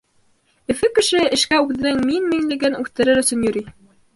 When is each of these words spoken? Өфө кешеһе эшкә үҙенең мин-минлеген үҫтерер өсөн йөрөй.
Өфө 0.73 0.89
кешеһе 0.99 1.27
эшкә 1.37 1.61
үҙенең 1.65 2.01
мин-минлеген 2.09 2.79
үҫтерер 2.81 3.25
өсөн 3.25 3.45
йөрөй. 3.49 3.71